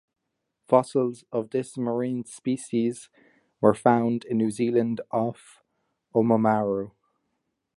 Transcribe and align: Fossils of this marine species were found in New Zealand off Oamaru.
Fossils 0.67 1.25
of 1.31 1.51
this 1.51 1.77
marine 1.77 2.25
species 2.25 3.07
were 3.59 3.75
found 3.75 4.25
in 4.25 4.39
New 4.39 4.49
Zealand 4.49 4.99
off 5.11 5.61
Oamaru. 6.15 6.89